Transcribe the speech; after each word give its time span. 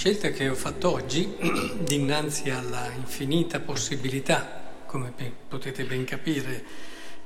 Scelta 0.00 0.30
che 0.30 0.48
ho 0.48 0.54
fatto 0.54 0.92
oggi, 0.92 1.36
dinanzi 1.84 2.48
alla 2.48 2.90
infinita 2.90 3.60
possibilità, 3.60 4.62
come 4.86 5.12
potete 5.46 5.84
ben 5.84 6.04
capire, 6.04 6.64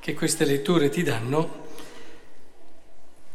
che 0.01 0.13
queste 0.13 0.45
letture 0.45 0.89
ti 0.89 1.05
danno, 1.05 1.69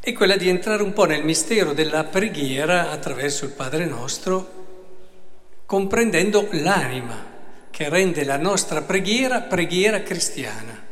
è 0.01 0.11
quella 0.11 0.35
di 0.35 0.49
entrare 0.49 0.83
un 0.83 0.91
po' 0.91 1.05
nel 1.05 1.23
mistero 1.23 1.71
della 1.71 2.03
preghiera 2.03 2.91
attraverso 2.91 3.45
il 3.45 3.51
Padre 3.51 3.85
nostro, 3.85 5.61
comprendendo 5.65 6.49
l'anima 6.51 7.25
che 7.71 7.87
rende 7.87 8.25
la 8.25 8.37
nostra 8.37 8.81
preghiera 8.81 9.39
preghiera 9.39 10.03
cristiana. 10.03 10.85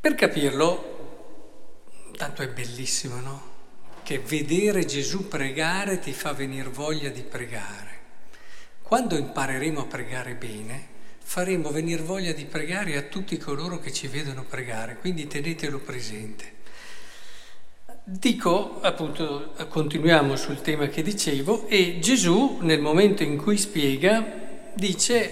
Per 0.00 0.14
capirlo, 0.14 2.12
tanto 2.16 2.40
è 2.40 2.48
bellissimo, 2.48 3.20
no? 3.20 3.47
Che 4.08 4.20
vedere 4.20 4.86
Gesù 4.86 5.28
pregare 5.28 5.98
ti 5.98 6.14
fa 6.14 6.32
venire 6.32 6.70
voglia 6.70 7.10
di 7.10 7.20
pregare. 7.20 7.98
Quando 8.80 9.18
impareremo 9.18 9.82
a 9.82 9.84
pregare 9.84 10.32
bene, 10.32 10.86
faremo 11.18 11.70
venire 11.70 12.00
voglia 12.00 12.32
di 12.32 12.46
pregare 12.46 12.96
a 12.96 13.02
tutti 13.02 13.36
coloro 13.36 13.78
che 13.78 13.92
ci 13.92 14.06
vedono 14.06 14.44
pregare, 14.44 14.96
quindi 14.96 15.26
tenetelo 15.26 15.80
presente. 15.80 16.52
Dico, 18.02 18.80
appunto, 18.80 19.52
continuiamo 19.68 20.36
sul 20.36 20.62
tema 20.62 20.86
che 20.86 21.02
dicevo, 21.02 21.68
e 21.68 21.98
Gesù 22.00 22.60
nel 22.62 22.80
momento 22.80 23.22
in 23.22 23.36
cui 23.36 23.58
spiega 23.58 24.70
dice, 24.72 25.28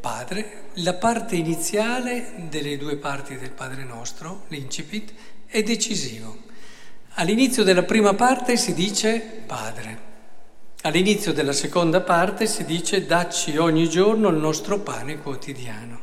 Padre, 0.00 0.70
la 0.76 0.94
parte 0.94 1.36
iniziale 1.36 2.46
delle 2.48 2.78
due 2.78 2.96
parti 2.96 3.36
del 3.36 3.50
Padre 3.50 3.84
nostro, 3.84 4.46
l'incipit, 4.48 5.12
è 5.44 5.62
decisivo. 5.62 6.46
All'inizio 7.18 7.64
della 7.64 7.82
prima 7.82 8.14
parte 8.14 8.56
si 8.56 8.74
dice 8.74 9.18
Padre, 9.18 9.98
all'inizio 10.82 11.32
della 11.32 11.52
seconda 11.52 12.00
parte 12.00 12.46
si 12.46 12.64
dice 12.64 13.06
dacci 13.06 13.56
ogni 13.56 13.88
giorno 13.90 14.28
il 14.28 14.36
nostro 14.36 14.78
pane 14.78 15.18
quotidiano. 15.18 16.00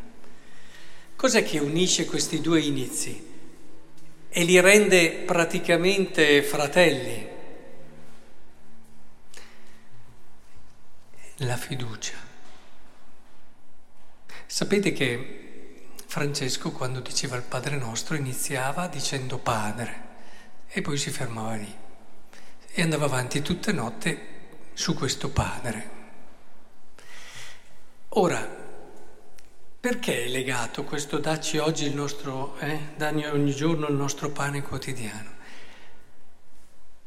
Cos'è 1.16 1.46
che 1.46 1.60
unisce 1.60 2.04
questi 2.04 2.42
due 2.42 2.60
inizi 2.60 3.34
e 4.28 4.44
li 4.44 4.60
rende 4.60 5.24
praticamente 5.26 6.44
fratelli? 6.44 7.28
La 11.38 11.56
fiducia. 11.56 12.18
Sapete 14.46 14.92
che 14.92 15.86
Francesco 16.08 16.74
quando 16.74 17.00
diceva 17.00 17.38
il 17.38 17.44
Padre 17.44 17.78
nostro 17.78 18.18
iniziava 18.18 18.88
dicendo 18.88 19.38
Padre 19.38 20.05
e 20.78 20.82
poi 20.82 20.98
si 20.98 21.10
fermava 21.10 21.56
lì 21.56 21.74
e 22.74 22.82
andava 22.82 23.06
avanti 23.06 23.42
tutta 23.42 23.72
notte 23.72 24.34
su 24.74 24.94
questo 24.94 25.30
padre. 25.30 25.90
Ora, 28.10 28.46
perché 29.80 30.26
è 30.26 30.28
legato 30.28 30.84
questo 30.84 31.20
dacci 31.20 31.60
oggi 31.60 31.86
il 31.86 31.96
nostro, 31.96 32.58
eh, 32.60 32.78
dagli 32.98 33.24
ogni 33.24 33.56
giorno 33.56 33.88
il 33.88 33.96
nostro 33.96 34.32
pane 34.32 34.64
quotidiano? 34.64 35.30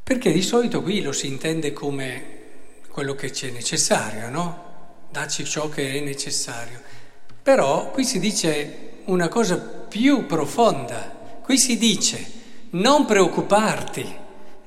Perché 0.03 0.33
di 0.33 0.43
solito 0.43 0.81
qui 0.81 1.03
lo 1.03 1.13
si 1.13 1.27
intende 1.27 1.75
come 1.75 2.37
quello 2.89 3.15
che 3.15 3.29
c'è 3.31 3.51
necessario, 3.51 4.31
no? 4.31 5.05
Dacci 5.11 5.45
ciò 5.45 5.69
che 5.69 5.93
è 5.93 6.01
necessario. 6.01 6.81
Però 7.43 7.91
qui 7.91 8.07
si 8.07 8.19
dice 8.19 9.03
una 9.05 9.29
cosa 9.29 9.59
più 9.59 10.25
profonda. 10.25 11.41
Qui 11.43 11.59
si 11.59 11.77
dice 11.77 12.37
non 12.71 13.05
preoccuparti, 13.05 14.17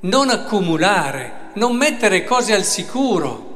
non 0.01 0.29
accumulare, 0.29 1.51
non 1.53 1.75
mettere 1.75 2.23
cose 2.23 2.53
al 2.53 2.63
sicuro. 2.63 3.49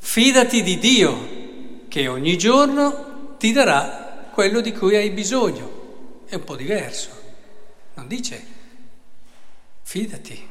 Fidati 0.00 0.62
di 0.62 0.78
Dio 0.78 1.86
che 1.88 2.08
ogni 2.08 2.36
giorno 2.36 3.36
ti 3.38 3.52
darà 3.52 4.30
quello 4.32 4.60
di 4.60 4.72
cui 4.72 4.96
hai 4.96 5.10
bisogno. 5.10 6.24
È 6.26 6.34
un 6.34 6.44
po' 6.44 6.56
diverso. 6.56 7.10
Non 7.94 8.08
dice 8.08 8.44
fidati. 9.82 10.48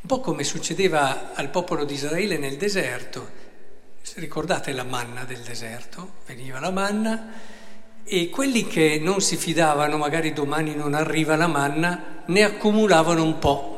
Un 0.00 0.08
po' 0.08 0.20
come 0.20 0.44
succedeva 0.44 1.34
al 1.34 1.50
popolo 1.50 1.84
di 1.84 1.94
Israele 1.94 2.36
nel 2.36 2.56
deserto. 2.56 3.44
Ricordate 4.14 4.72
la 4.72 4.84
manna 4.84 5.24
del 5.24 5.40
deserto? 5.40 6.14
Veniva 6.26 6.60
la 6.60 6.70
manna 6.70 7.32
e 8.08 8.30
quelli 8.30 8.68
che 8.68 9.00
non 9.02 9.20
si 9.20 9.36
fidavano, 9.36 9.96
magari 9.96 10.32
domani 10.32 10.76
non 10.76 10.94
arriva 10.94 11.34
la 11.34 11.48
manna, 11.48 12.22
ne 12.26 12.42
accumulavano 12.44 13.22
un 13.22 13.38
po'. 13.40 13.74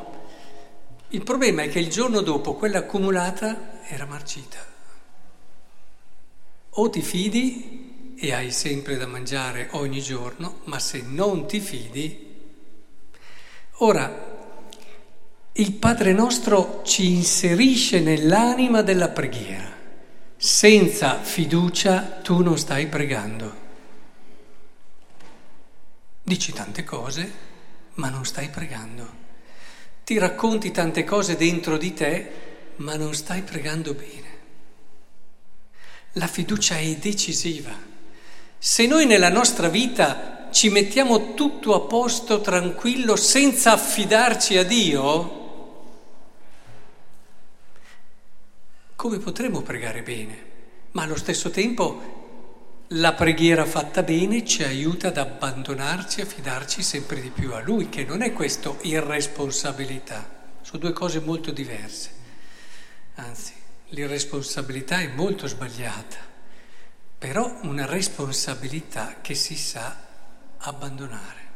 Il 1.09 1.23
problema 1.23 1.63
è 1.63 1.71
che 1.71 1.79
il 1.79 1.89
giorno 1.89 2.21
dopo 2.21 2.53
quella 2.53 2.81
accumulata 2.81 3.81
era 3.87 4.05
marcita. 4.05 4.59
O 6.71 6.91
ti 6.91 7.01
fidi 7.01 8.15
e 8.19 8.35
hai 8.35 8.51
sempre 8.51 8.99
da 8.99 9.07
mangiare 9.07 9.69
ogni 9.73 10.03
giorno, 10.03 10.61
ma 10.65 10.79
se 10.79 11.03
non 11.07 11.47
ti 11.47 11.61
fidi... 11.61 12.27
Ora, 13.81 14.37
il 15.53 15.73
Padre 15.73 16.13
nostro 16.13 16.83
ci 16.85 17.13
inserisce 17.13 18.01
nell'anima 18.01 18.83
della 18.83 19.09
preghiera. 19.09 19.73
Senza 20.37 21.19
fiducia 21.23 22.19
tu 22.23 22.43
non 22.43 22.59
stai 22.59 22.89
pregando. 22.89 23.68
Dici 26.29 26.53
tante 26.53 26.85
cose, 26.85 27.33
ma 27.95 28.11
non 28.11 28.27
stai 28.27 28.51
pregando. 28.51 29.11
Ti 30.05 30.19
racconti 30.19 30.71
tante 30.71 31.03
cose 31.03 31.37
dentro 31.37 31.79
di 31.79 31.95
te, 31.95 32.33
ma 32.77 32.97
non 32.97 33.15
stai 33.15 33.41
pregando 33.41 33.95
bene. 33.95 34.39
La 36.13 36.27
fiducia 36.27 36.77
è 36.77 36.97
decisiva. 36.97 37.75
Se 38.59 38.87
noi 38.87 39.07
nella 39.07 39.31
nostra 39.31 39.71
vita 39.71 40.51
ci 40.53 40.69
mettiamo 40.69 41.33
tutto 41.33 41.75
a 41.75 41.81
posto, 41.87 42.43
tranquillo, 42.43 43.17
senza 43.17 43.73
affidarci 43.73 44.59
a 44.59 44.65
Dio, 44.65 45.87
come 48.97 49.17
potremo 49.17 49.63
pregare 49.63 50.03
bene? 50.03 50.45
Ma 50.91 51.05
allo 51.05 51.17
stesso 51.17 51.49
tempo 51.49 52.28
la 52.93 53.13
preghiera 53.13 53.67
fatta 53.67 54.03
bene 54.03 54.47
ci 54.47 54.63
aiuta 54.63 55.09
ad 55.09 55.19
abbandonarci 55.19 56.23
e 56.23 56.27
fidarci 56.27 56.83
sempre 56.83 57.21
di 57.21 57.29
più 57.29 57.53
a 57.53 57.61
Lui, 57.61 57.91
che 57.91 58.05
non 58.05 58.23
è 58.23 58.33
questo 58.33 58.79
irresponsabilità, 58.83 60.27
sono 60.63 60.79
due 60.79 60.93
cose 60.93 61.21
molto 61.21 61.51
diverse. 61.51 62.11
Anzi, 63.17 63.53
l'irresponsabilità 63.89 65.01
è 65.01 65.09
molto 65.09 65.47
sbagliata, 65.47 66.17
però 67.19 67.59
una 67.63 67.85
responsabilità 67.85 69.17
che 69.21 69.35
si 69.35 69.57
sa 69.57 70.07
abbandonare. 70.59 71.47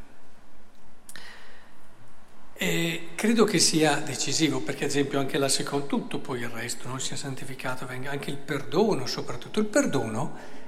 E 2.55 3.09
credo 3.15 3.45
che 3.45 3.59
sia 3.59 3.97
decisivo, 3.97 4.61
perché 4.61 4.85
ad 4.85 4.91
esempio 4.91 5.19
anche 5.19 5.39
la 5.39 5.49
seconda, 5.49 5.87
tutto 5.87 6.19
poi 6.19 6.41
il 6.41 6.49
resto 6.49 6.89
non 6.89 7.01
sia 7.01 7.17
santificato, 7.17 7.87
venga 7.87 8.11
anche 8.11 8.31
il 8.31 8.37
perdono, 8.37 9.07
soprattutto 9.07 9.61
il 9.61 9.67
perdono 9.67 10.61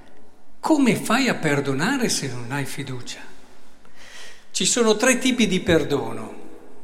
come 0.64 0.96
fai 0.96 1.28
a 1.28 1.34
perdonare 1.34 2.08
se 2.08 2.26
non 2.26 2.50
hai 2.50 2.64
fiducia? 2.64 3.20
Ci 4.50 4.64
sono 4.64 4.96
tre 4.96 5.18
tipi 5.18 5.46
di 5.46 5.60
perdono, 5.60 6.34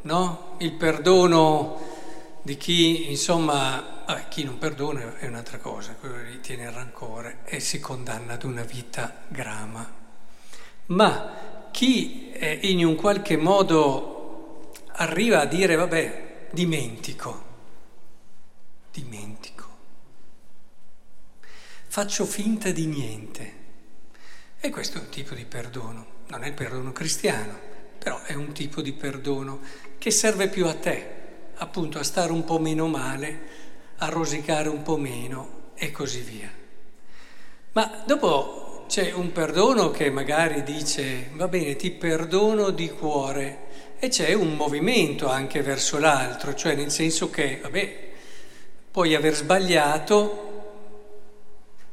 no? 0.02 0.56
Il 0.58 0.72
perdono 0.72 1.80
di 2.42 2.58
chi, 2.58 3.08
insomma, 3.08 4.02
vabbè, 4.06 4.28
chi 4.28 4.44
non 4.44 4.58
perdona 4.58 5.16
è 5.16 5.26
un'altra 5.26 5.56
cosa, 5.56 5.94
quello 5.98 6.22
lì 6.22 6.40
tiene 6.40 6.64
il 6.64 6.72
rancore 6.72 7.38
e 7.44 7.58
si 7.58 7.80
condanna 7.80 8.34
ad 8.34 8.42
una 8.42 8.64
vita 8.64 9.22
grama. 9.28 9.90
Ma 10.88 11.68
chi 11.70 12.32
eh, 12.32 12.58
in 12.64 12.84
un 12.84 12.96
qualche 12.96 13.38
modo 13.38 14.72
arriva 14.92 15.40
a 15.40 15.46
dire, 15.46 15.76
vabbè, 15.76 16.48
dimentico, 16.50 17.44
dimentico, 18.92 19.68
faccio 21.86 22.26
finta 22.26 22.70
di 22.72 22.84
niente 22.84 23.59
e 24.62 24.68
questo 24.68 24.98
è 24.98 25.00
un 25.00 25.08
tipo 25.08 25.34
di 25.34 25.46
perdono, 25.46 26.06
non 26.28 26.44
è 26.44 26.48
il 26.48 26.52
perdono 26.52 26.92
cristiano, 26.92 27.58
però 27.98 28.20
è 28.24 28.34
un 28.34 28.52
tipo 28.52 28.82
di 28.82 28.92
perdono 28.92 29.60
che 29.96 30.10
serve 30.10 30.48
più 30.48 30.66
a 30.66 30.74
te, 30.74 31.18
appunto 31.54 31.98
a 31.98 32.02
stare 32.02 32.30
un 32.30 32.44
po' 32.44 32.58
meno 32.58 32.86
male, 32.86 33.40
a 33.96 34.08
rosicare 34.08 34.68
un 34.68 34.82
po' 34.82 34.98
meno 34.98 35.70
e 35.74 35.90
così 35.90 36.20
via. 36.20 36.50
Ma 37.72 38.02
dopo 38.04 38.84
c'è 38.86 39.12
un 39.12 39.32
perdono 39.32 39.90
che 39.90 40.10
magari 40.10 40.62
dice, 40.62 41.30
va 41.34 41.48
bene, 41.48 41.76
ti 41.76 41.90
perdono 41.90 42.68
di 42.68 42.90
cuore, 42.90 43.96
e 43.98 44.08
c'è 44.08 44.34
un 44.34 44.56
movimento 44.56 45.28
anche 45.28 45.62
verso 45.62 45.98
l'altro, 45.98 46.54
cioè 46.54 46.74
nel 46.74 46.90
senso 46.90 47.30
che, 47.30 47.60
vabbè, 47.62 48.10
puoi 48.90 49.14
aver 49.14 49.34
sbagliato, 49.34 50.48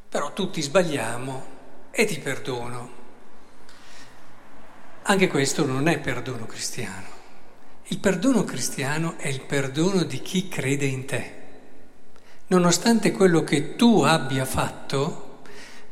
però 0.09 0.33
tutti 0.33 0.61
sbagliamo 0.61 1.55
e 1.99 2.05
ti 2.05 2.19
perdono. 2.19 2.89
Anche 5.01 5.27
questo 5.27 5.65
non 5.65 5.87
è 5.87 5.97
perdono 5.97 6.45
cristiano. 6.45 7.07
Il 7.85 7.97
perdono 7.97 8.43
cristiano 8.43 9.15
è 9.17 9.27
il 9.27 9.41
perdono 9.41 10.03
di 10.03 10.21
chi 10.21 10.47
crede 10.47 10.85
in 10.85 11.05
te. 11.05 11.31
Nonostante 12.49 13.11
quello 13.11 13.43
che 13.43 13.75
tu 13.75 14.03
abbia 14.03 14.45
fatto, 14.45 15.39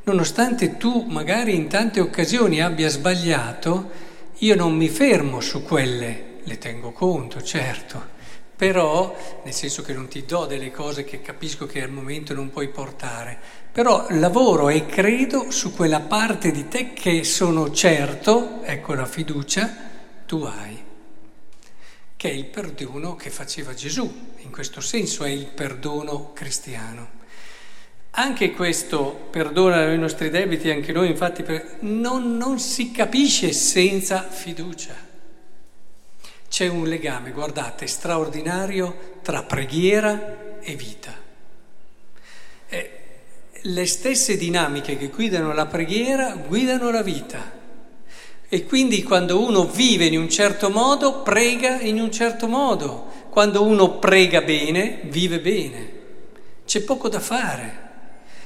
nonostante 0.04 0.78
tu 0.78 1.07
magari 1.10 1.56
in 1.56 1.68
tante 1.68 2.00
occasioni 2.02 2.62
abbia 2.62 2.90
sbagliato, 2.90 3.90
io 4.36 4.56
non 4.56 4.75
mi 4.75 4.90
fermo 4.90 5.40
su 5.40 5.63
quelle, 5.63 6.36
le 6.44 6.57
tengo 6.60 6.92
conto, 6.92 7.42
certo, 7.42 8.10
però, 8.56 9.16
nel 9.44 9.54
senso 9.54 9.81
che 9.81 9.94
non 9.94 10.07
ti 10.07 10.25
do 10.25 10.46
delle 10.46 10.72
cose 10.72 11.04
che 11.04 11.22
capisco 11.22 11.66
che 11.66 11.84
al 11.84 11.92
momento 11.92 12.34
non 12.34 12.50
puoi 12.50 12.69
portare, 12.69 13.38
però 13.72 14.06
lavoro 14.12 14.69
e 14.69 14.86
credo 14.86 15.52
su 15.52 15.74
quella 15.74 16.00
parte 16.00 16.52
di 16.52 16.68
te 16.69 16.94
che 16.94 17.25
sono 17.25 17.72
certo, 17.72 18.63
ecco 18.63 18.94
la 18.94 19.06
fiducia, 19.06 19.75
tu 20.25 20.44
hai, 20.44 20.81
che 22.16 22.30
è 22.30 22.34
il 22.34 22.46
perdono 22.46 23.16
che 23.16 23.30
faceva 23.30 23.74
Gesù, 23.74 24.34
in 24.38 24.52
questo 24.52 24.80
senso 24.80 25.25
è 25.25 25.30
il 25.30 25.48
perdono 25.48 26.31
cristiano. 26.34 27.24
Anche 28.12 28.52
questo 28.52 29.28
perdona 29.30 29.92
i 29.92 29.98
nostri 29.98 30.30
debiti, 30.30 30.69
anche 30.69 30.94
noi 30.94 31.10
infatti, 31.10 31.44
non, 31.81 32.38
non 32.38 32.60
si 32.60 32.92
capisce 32.92 33.52
senza 33.52 34.22
fiducia. 34.22 35.05
C'è 36.56 36.69
un 36.69 36.88
legame, 36.88 37.31
guardate, 37.31 37.86
straordinario 37.86 39.18
tra 39.22 39.44
preghiera 39.44 40.60
e 40.62 40.75
vita. 40.75 41.13
E 42.69 42.92
le 43.60 43.86
stesse 43.86 44.38
dinamiche 44.38 44.98
che 44.98 45.10
guidano 45.10 45.54
la 45.54 45.66
preghiera 45.66 46.34
guidano 46.36 46.92
la 46.92 47.02
vita. 47.02 47.52
E 48.48 48.63
quindi 48.63 49.04
quando 49.04 49.44
uno 49.44 49.68
vive 49.68 50.06
in 50.06 50.18
un 50.18 50.30
certo 50.30 50.69
modo, 50.69 51.24
prega 51.24 51.81
in 51.81 52.00
un 52.00 52.10
certo 52.10 52.48
modo. 52.48 53.12
Quando 53.30 53.62
uno 53.63 54.00
prega 54.00 54.40
bene, 54.40 55.02
vive 55.10 55.42
bene. 55.42 55.94
C'è 56.66 56.84
poco 56.84 57.10
da 57.10 57.19
fare. 57.19 57.80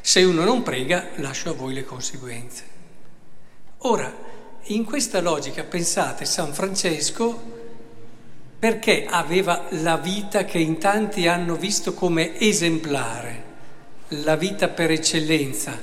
Se 0.02 0.24
uno 0.24 0.44
non 0.44 0.64
prega, 0.64 1.10
lascio 1.18 1.52
a 1.52 1.54
voi 1.54 1.76
le 1.76 1.86
conseguenze. 1.86 2.64
Ora, 3.84 4.12
in 4.64 4.84
questa 4.84 5.22
logica, 5.22 5.62
pensate, 5.62 6.26
San 6.26 6.56
Francesco 6.56 7.59
perché 8.60 9.06
aveva 9.06 9.68
la 9.70 9.96
vita 9.96 10.44
che 10.44 10.60
in 10.60 10.78
tanti 10.80 11.28
hanno 11.28 11.56
visto 11.56 11.94
come 11.94 12.38
esemplare, 12.38 13.46
la 14.10 14.36
vita 14.36 14.68
per 14.68 14.92
eccellenza, 14.92 15.82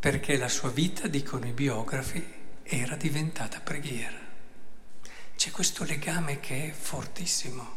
perché 0.00 0.36
la 0.36 0.48
sua 0.48 0.70
vita, 0.70 1.06
dicono 1.06 1.46
i 1.46 1.52
biografi, 1.52 2.34
era 2.64 2.96
diventata 2.96 3.60
preghiera. 3.60 4.18
C'è 5.36 5.50
questo 5.52 5.84
legame 5.84 6.40
che 6.40 6.68
è 6.68 6.72
fortissimo. 6.72 7.74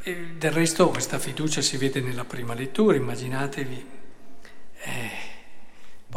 E 0.00 0.14
del 0.36 0.52
resto 0.52 0.90
questa 0.90 1.18
fiducia 1.18 1.60
si 1.60 1.76
vede 1.76 2.00
nella 2.00 2.24
prima 2.24 2.54
lettura, 2.54 2.96
immaginatevi. 2.96 3.86
Eh, 4.80 5.10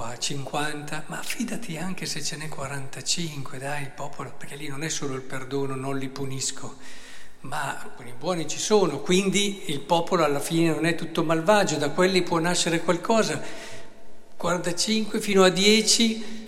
a 0.04 0.18
50, 0.18 1.06
ma 1.08 1.22
fidati 1.22 1.78
anche 1.78 2.06
se 2.06 2.24
ce 2.24 2.38
n'è 2.38 2.48
45, 2.48 3.58
dai, 3.58 3.84
il 3.84 3.90
popolo, 3.90 4.34
perché 4.38 4.56
lì 4.56 4.68
non 4.68 4.84
è 4.84 4.90
solo 4.90 5.16
il 5.16 5.22
perdono, 5.22 5.76
non 5.76 5.98
li 5.98 6.08
punisco, 6.10 6.78
ma 7.42 7.80
alcuni 7.80 8.14
buoni 8.18 8.48
ci 8.48 8.60
sono, 8.60 9.00
quindi 9.00 9.72
il 9.72 9.80
popolo 9.80 10.24
alla 10.24 10.40
fine 10.40 10.70
non 10.70 10.86
è 10.86 10.96
tutto 10.96 11.24
malvagio, 11.24 11.78
da 11.78 11.90
quelli 11.90 12.22
può 12.24 12.40
nascere 12.40 12.82
qualcosa. 12.82 13.42
45 14.36 15.20
fino 15.20 15.44
a 15.44 15.50
10, 15.50 16.46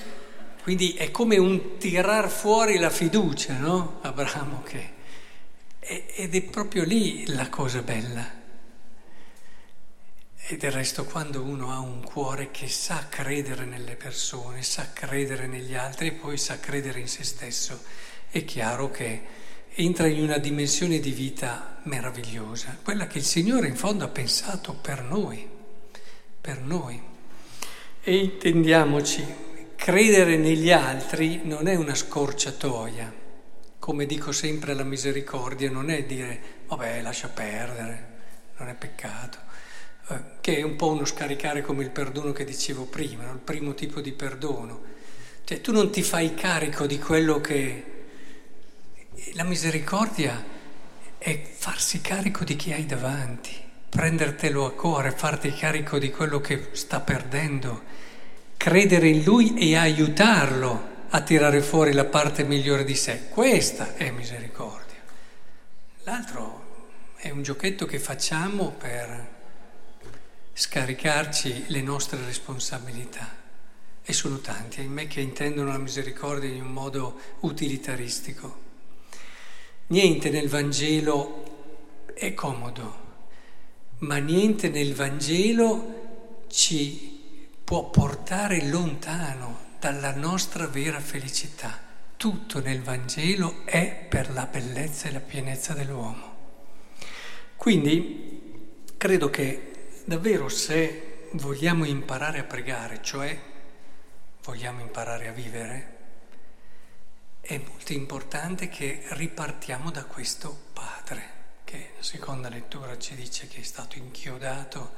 quindi 0.61 0.93
è 0.93 1.09
come 1.11 1.37
un 1.37 1.77
tirar 1.77 2.29
fuori 2.29 2.77
la 2.77 2.89
fiducia, 2.89 3.57
no? 3.57 3.99
Abramo 4.01 4.61
che... 4.63 4.97
Ed 5.79 6.35
è 6.35 6.41
proprio 6.43 6.83
lì 6.83 7.25
la 7.33 7.49
cosa 7.49 7.81
bella. 7.81 8.38
E 10.51 10.57
del 10.57 10.71
resto 10.71 11.05
quando 11.05 11.43
uno 11.43 11.71
ha 11.71 11.77
un 11.77 12.01
cuore 12.03 12.49
che 12.49 12.67
sa 12.67 13.05
credere 13.07 13.65
nelle 13.65 13.95
persone, 13.95 14.63
sa 14.63 14.89
credere 14.91 15.45
negli 15.45 15.75
altri 15.75 16.07
e 16.07 16.11
poi 16.13 16.39
sa 16.39 16.59
credere 16.59 16.99
in 16.99 17.07
se 17.07 17.23
stesso, 17.23 17.79
è 18.31 18.43
chiaro 18.45 18.89
che 18.89 19.21
entra 19.75 20.07
in 20.07 20.23
una 20.23 20.39
dimensione 20.39 20.97
di 20.99 21.11
vita 21.11 21.77
meravigliosa, 21.83 22.79
quella 22.81 23.05
che 23.05 23.19
il 23.19 23.25
Signore 23.25 23.67
in 23.67 23.75
fondo 23.75 24.05
ha 24.05 24.07
pensato 24.07 24.73
per 24.73 25.03
noi, 25.03 25.47
per 26.41 26.61
noi. 26.61 26.99
E 28.01 28.15
intendiamoci, 28.15 29.23
credere 29.75 30.35
negli 30.35 30.71
altri 30.71 31.41
non 31.43 31.67
è 31.67 31.75
una 31.75 31.93
scorciatoia, 31.93 33.13
come 33.77 34.07
dico 34.07 34.31
sempre 34.31 34.71
alla 34.71 34.83
misericordia, 34.83 35.69
non 35.69 35.91
è 35.91 36.05
dire 36.05 36.41
vabbè 36.65 37.03
lascia 37.03 37.27
perdere, 37.27 38.07
non 38.57 38.67
è 38.67 38.73
peccato 38.73 39.48
che 40.41 40.57
è 40.57 40.61
un 40.61 40.75
po' 40.75 40.91
uno 40.91 41.05
scaricare 41.05 41.61
come 41.61 41.83
il 41.83 41.89
perdono 41.89 42.31
che 42.31 42.43
dicevo 42.43 42.85
prima, 42.85 43.25
no? 43.25 43.33
il 43.33 43.39
primo 43.39 43.73
tipo 43.73 44.01
di 44.01 44.11
perdono. 44.11 44.81
Cioè 45.43 45.61
tu 45.61 45.71
non 45.71 45.91
ti 45.91 46.01
fai 46.01 46.33
carico 46.33 46.85
di 46.85 46.99
quello 46.99 47.39
che... 47.41 47.83
La 49.33 49.43
misericordia 49.43 50.43
è 51.17 51.41
farsi 51.41 52.01
carico 52.01 52.43
di 52.43 52.55
chi 52.55 52.71
hai 52.71 52.85
davanti, 52.85 53.51
prendertelo 53.89 54.65
a 54.65 54.71
cuore, 54.71 55.11
farti 55.11 55.53
carico 55.53 55.99
di 55.99 56.09
quello 56.09 56.39
che 56.39 56.69
sta 56.71 56.99
perdendo, 57.01 57.83
credere 58.57 59.09
in 59.09 59.23
lui 59.23 59.57
e 59.57 59.75
aiutarlo 59.75 60.97
a 61.09 61.21
tirare 61.21 61.61
fuori 61.61 61.93
la 61.93 62.05
parte 62.05 62.43
migliore 62.43 62.85
di 62.85 62.95
sé. 62.95 63.27
Questa 63.29 63.95
è 63.95 64.09
misericordia. 64.11 64.97
L'altro 66.03 66.67
è 67.15 67.29
un 67.29 67.43
giochetto 67.43 67.85
che 67.85 67.99
facciamo 67.99 68.71
per 68.71 69.37
scaricarci 70.59 71.67
le 71.67 71.81
nostre 71.81 72.21
responsabilità. 72.25 73.33
E 74.03 74.11
sono 74.11 74.39
tanti, 74.39 74.81
ahimè, 74.81 75.07
che 75.07 75.21
intendono 75.21 75.71
la 75.71 75.77
misericordia 75.77 76.49
in 76.49 76.63
un 76.63 76.73
modo 76.73 77.17
utilitaristico. 77.39 78.67
Niente 79.87 80.29
nel 80.29 80.49
Vangelo 80.49 82.07
è 82.13 82.33
comodo, 82.33 83.07
ma 83.99 84.17
niente 84.17 84.67
nel 84.67 84.93
Vangelo 84.93 86.43
ci 86.49 87.47
può 87.63 87.89
portare 87.89 88.67
lontano 88.67 89.59
dalla 89.79 90.13
nostra 90.13 90.67
vera 90.67 90.99
felicità. 90.99 91.79
Tutto 92.17 92.59
nel 92.59 92.81
Vangelo 92.81 93.61
è 93.63 94.05
per 94.09 94.29
la 94.33 94.45
bellezza 94.45 95.07
e 95.07 95.13
la 95.13 95.21
pienezza 95.21 95.71
dell'uomo. 95.71 96.35
Quindi 97.55 98.57
credo 98.97 99.29
che 99.29 99.68
Davvero 100.09 100.49
se 100.49 101.27
vogliamo 101.33 101.85
imparare 101.85 102.39
a 102.39 102.43
pregare, 102.43 102.99
cioè 103.03 103.39
vogliamo 104.43 104.81
imparare 104.81 105.27
a 105.27 105.31
vivere, 105.31 105.97
è 107.39 107.61
molto 107.63 107.93
importante 107.93 108.69
che 108.69 109.03
ripartiamo 109.09 109.91
da 109.91 110.05
questo 110.05 110.61
Padre, 110.73 111.29
che 111.63 111.91
la 111.95 112.01
seconda 112.01 112.49
lettura 112.49 112.97
ci 112.97 113.13
dice 113.13 113.47
che 113.47 113.59
è 113.59 113.63
stato 113.63 113.99
inchiodato, 113.99 114.95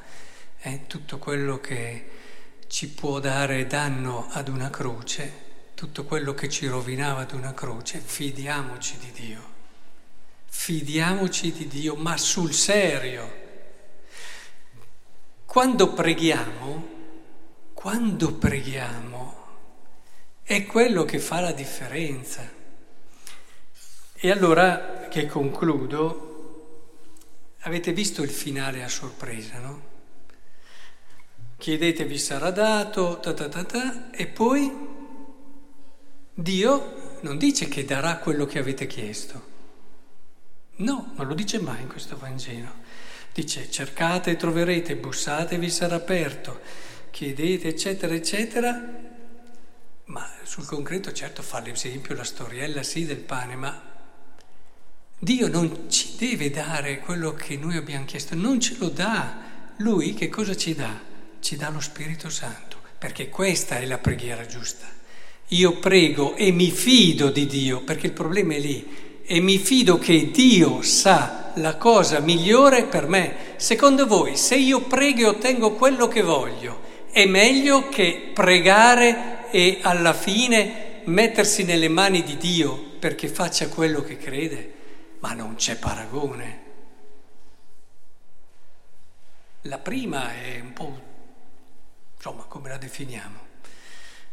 è 0.60 0.88
tutto 0.88 1.18
quello 1.18 1.60
che 1.60 2.10
ci 2.68 2.88
può 2.88 3.20
dare 3.20 3.68
danno 3.68 4.30
ad 4.30 4.48
una 4.48 4.70
croce, 4.70 5.34
tutto 5.76 6.06
quello 6.06 6.34
che 6.34 6.48
ci 6.48 6.68
rovinava 6.68 7.20
ad 7.20 7.34
una 7.34 7.54
croce, 7.54 8.00
fidiamoci 8.00 8.98
di 8.98 9.12
Dio, 9.12 9.44
fidiamoci 10.46 11.52
di 11.52 11.68
Dio, 11.68 11.96
ma 11.96 12.16
sul 12.16 12.54
serio 12.54 13.41
quando 15.52 15.92
preghiamo, 15.92 16.88
quando 17.74 18.36
preghiamo, 18.36 19.36
è 20.44 20.66
quello 20.66 21.04
che 21.04 21.20
fa 21.20 21.42
la 21.42 21.52
differenza. 21.52 22.50
E 24.14 24.32
allora, 24.32 25.10
che 25.10 25.26
concludo, 25.26 26.86
avete 27.64 27.92
visto 27.92 28.24
il 28.24 28.30
finale 28.30 28.82
a 28.82 28.88
sorpresa, 28.88 29.60
no? 29.60 29.82
Chiedete 31.58 32.06
vi 32.06 32.18
sarà 32.18 32.50
dato, 32.52 33.20
ta 33.20 33.34
ta 33.34 33.50
ta 33.50 33.66
ta, 33.66 34.10
e 34.12 34.28
poi 34.28 34.72
Dio 36.34 37.18
non 37.24 37.38
dice 37.38 37.68
che 37.68 37.84
darà 37.84 38.20
quello 38.20 38.46
che 38.46 38.58
avete 38.58 38.88
chiesto. 38.88 39.50
No, 40.78 41.12
non 41.18 41.28
lo 41.28 41.34
dice 41.34 41.60
mai 41.60 41.82
in 41.82 41.90
questo 41.90 42.18
Vangelo. 42.18 42.72
Dice 43.34 43.72
cercate 43.72 44.32
e 44.32 44.36
troverete, 44.36 44.98
bussate 44.98 45.56
e 45.56 45.58
vi 45.58 45.70
sarà 45.70 45.96
aperto, 45.96 46.60
chiedete 47.12 47.70
eccetera 47.70 48.14
eccetera, 48.14 49.00
ma 50.06 50.30
sul 50.44 50.66
concreto 50.66 51.14
certo 51.14 51.42
fa 51.42 51.62
l'esempio 51.62 52.14
la 52.14 52.26
storiella 52.26 52.84
sì 52.84 53.06
del 53.06 53.18
pane, 53.18 53.56
ma 53.56 53.90
Dio 55.18 55.48
non 55.48 55.90
ci 55.90 56.16
deve 56.18 56.50
dare 56.50 57.00
quello 57.00 57.34
che 57.34 57.56
noi 57.56 57.78
abbiamo 57.78 58.06
chiesto, 58.06 58.36
non 58.36 58.60
ce 58.60 58.76
lo 58.80 58.90
dà. 58.90 59.50
Lui 59.78 60.14
che 60.14 60.28
cosa 60.28 60.56
ci 60.56 60.76
dà? 60.76 61.00
Ci 61.40 61.56
dà 61.56 61.70
lo 61.70 61.80
Spirito 61.80 62.30
Santo, 62.30 62.78
perché 62.98 63.30
questa 63.30 63.78
è 63.78 63.86
la 63.86 63.98
preghiera 63.98 64.46
giusta. 64.46 64.88
io 65.50 65.80
prego 65.80 66.36
e 66.36 66.52
mi 66.52 66.72
fido 66.72 67.30
di 67.30 67.46
Dio, 67.46 67.84
perché 67.84 68.08
il 68.08 68.14
problema 68.14 68.54
è 68.56 68.60
lì, 68.60 69.20
e 69.24 69.40
mi 69.40 69.58
fido 69.58 69.98
che 69.98 70.32
Dio 70.32 70.82
sa 70.82 71.41
la 71.56 71.76
cosa 71.78 72.20
migliore 72.20 72.86
per 72.86 73.08
me. 73.08 73.54
Secondo 73.58 74.08
voi, 74.08 74.38
se 74.38 74.56
io 74.56 74.82
prego 74.82 75.22
e 75.22 75.26
ottengo 75.26 75.74
quello 75.74 76.08
che 76.08 76.22
voglio, 76.22 76.80
è 77.12 77.26
meglio 77.26 77.90
che 77.90 78.32
pregare 78.34 79.50
e 79.52 79.80
alla 79.82 80.14
fine 80.14 81.02
mettersi 81.06 81.64
nelle 81.64 81.90
mani 81.90 82.24
di 82.24 82.38
Dio 82.38 82.76
perché 83.00 83.28
faccia 83.28 83.68
quello 83.68 84.02
che 84.02 84.18
crede? 84.18 84.74
Ma 85.20 85.34
non 85.34 85.56
c'è 85.56 85.78
paragone. 85.78 86.60
La 89.66 89.78
prima 89.78 90.34
è 90.34 90.60
un 90.60 90.74
po', 90.74 91.00
insomma, 92.16 92.44
come 92.44 92.70
la 92.70 92.78
definiamo? 92.78 93.51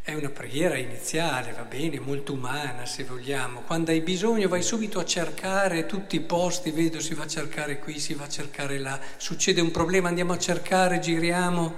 È 0.08 0.14
una 0.14 0.30
preghiera 0.30 0.78
iniziale, 0.78 1.52
va 1.52 1.64
bene, 1.64 2.00
molto 2.00 2.32
umana 2.32 2.86
se 2.86 3.04
vogliamo. 3.04 3.60
Quando 3.60 3.90
hai 3.90 4.00
bisogno 4.00 4.48
vai 4.48 4.62
subito 4.62 5.00
a 5.00 5.04
cercare 5.04 5.84
tutti 5.84 6.16
i 6.16 6.20
posti, 6.20 6.70
vedo 6.70 6.98
si 6.98 7.12
va 7.12 7.24
a 7.24 7.26
cercare 7.26 7.78
qui, 7.78 8.00
si 8.00 8.14
va 8.14 8.24
a 8.24 8.28
cercare 8.30 8.78
là, 8.78 8.98
succede 9.18 9.60
un 9.60 9.70
problema, 9.70 10.08
andiamo 10.08 10.32
a 10.32 10.38
cercare, 10.38 10.98
giriamo. 10.98 11.74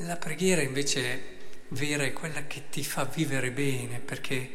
La 0.00 0.16
preghiera 0.16 0.60
invece 0.60 1.22
vera 1.68 2.04
è 2.04 2.12
quella 2.12 2.46
che 2.46 2.64
ti 2.68 2.84
fa 2.84 3.04
vivere 3.06 3.52
bene, 3.52 3.98
perché 3.98 4.52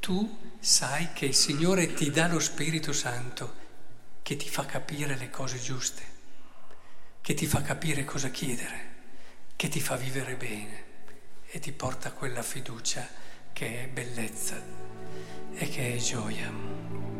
tu 0.00 0.56
sai 0.58 1.10
che 1.12 1.26
il 1.26 1.34
Signore 1.34 1.94
ti 1.94 2.10
dà 2.10 2.26
lo 2.26 2.40
Spirito 2.40 2.92
Santo 2.92 3.54
che 4.22 4.34
ti 4.34 4.48
fa 4.48 4.66
capire 4.66 5.16
le 5.16 5.30
cose 5.30 5.60
giuste, 5.60 6.02
che 7.20 7.34
ti 7.34 7.46
fa 7.46 7.62
capire 7.62 8.04
cosa 8.04 8.30
chiedere, 8.30 8.94
che 9.54 9.68
ti 9.68 9.78
fa 9.78 9.94
vivere 9.94 10.34
bene 10.34 10.94
e 11.56 11.58
ti 11.58 11.72
porta 11.72 12.12
quella 12.12 12.42
fiducia 12.42 13.08
che 13.54 13.84
è 13.84 13.88
bellezza 13.88 14.62
e 15.54 15.68
che 15.70 15.94
è 15.94 15.96
gioia. 15.96 17.15